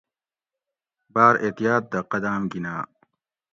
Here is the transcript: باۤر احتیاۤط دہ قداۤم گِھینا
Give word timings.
باۤر 1.13 1.33
احتیاۤط 1.45 1.83
دہ 1.91 1.99
قداۤم 2.11 2.43
گِھینا 2.51 2.75